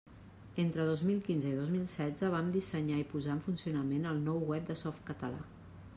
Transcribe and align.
Entre 0.61 0.85
dos 0.91 1.03
mil 1.09 1.19
quinze 1.27 1.51
i 1.51 1.57
dos 1.59 1.69
mil 1.73 1.83
setze, 1.91 2.31
vam 2.37 2.49
dissenyar 2.57 3.03
i 3.03 3.07
posar 3.13 3.35
en 3.37 3.45
funcionament 3.49 4.11
el 4.15 4.27
nou 4.31 4.43
web 4.55 4.69
de 4.71 4.81
Softcatalà. 4.85 5.49